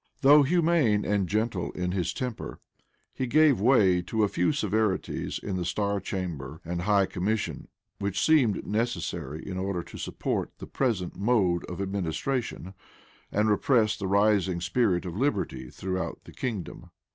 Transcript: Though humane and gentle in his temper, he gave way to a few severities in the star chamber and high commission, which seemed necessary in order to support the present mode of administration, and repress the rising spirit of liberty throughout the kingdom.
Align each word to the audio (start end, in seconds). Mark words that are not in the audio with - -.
Though 0.21 0.41
humane 0.41 1.05
and 1.05 1.29
gentle 1.29 1.71
in 1.73 1.91
his 1.91 2.11
temper, 2.11 2.59
he 3.13 3.27
gave 3.27 3.61
way 3.61 4.01
to 4.01 4.23
a 4.23 4.27
few 4.27 4.51
severities 4.51 5.37
in 5.37 5.57
the 5.57 5.63
star 5.63 5.99
chamber 5.99 6.59
and 6.65 6.81
high 6.81 7.05
commission, 7.05 7.67
which 7.99 8.19
seemed 8.19 8.65
necessary 8.65 9.45
in 9.47 9.59
order 9.59 9.83
to 9.83 9.99
support 9.99 10.57
the 10.57 10.65
present 10.65 11.15
mode 11.17 11.63
of 11.65 11.79
administration, 11.79 12.73
and 13.31 13.47
repress 13.47 13.95
the 13.95 14.07
rising 14.07 14.59
spirit 14.59 15.05
of 15.05 15.15
liberty 15.15 15.69
throughout 15.69 16.21
the 16.23 16.31
kingdom. 16.33 16.89